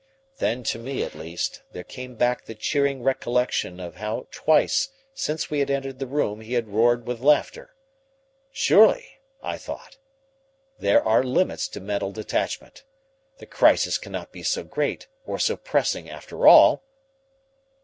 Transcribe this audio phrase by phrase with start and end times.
[0.39, 5.51] Then to me, at least, there came back the cheering recollection of how twice since
[5.51, 7.75] we had entered the room he had roared with laughter.
[8.51, 9.97] Surely, I thought,
[10.79, 12.83] there are limits to mental detachment.
[13.37, 16.81] The crisis cannot be so great or so pressing after all.